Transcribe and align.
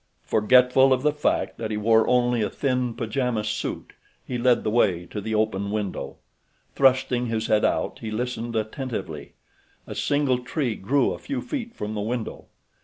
Forgetful 0.23 0.91
of 0.93 1.03
the 1.03 1.13
fact 1.13 1.59
that 1.59 1.69
he 1.69 1.77
wore 1.77 2.07
only 2.07 2.41
a 2.41 2.49
thin 2.49 2.95
pajama 2.95 3.43
suit 3.43 3.93
he 4.25 4.35
led 4.39 4.63
the 4.63 4.71
way 4.71 5.05
to 5.05 5.21
the 5.21 5.35
open 5.35 5.69
window. 5.69 6.17
Thrusting 6.73 7.27
his 7.27 7.45
head 7.45 7.63
out 7.63 7.99
he 7.99 8.09
listened 8.09 8.55
attentively. 8.55 9.33
A 9.85 9.93
single 9.93 10.39
tree 10.39 10.73
grew 10.73 11.13
a 11.13 11.19
few 11.19 11.39
feet 11.39 11.75
from 11.75 11.93
the 11.93 12.01
window. 12.01 12.47